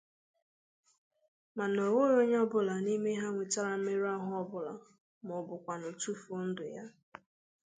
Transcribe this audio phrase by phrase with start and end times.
[1.57, 4.73] mana o nweghị onye ọbụla n'ime ha nwetara mmerụahụ ọbụla
[5.27, 6.85] maọbụkwanụ tụfuo ndụ ya.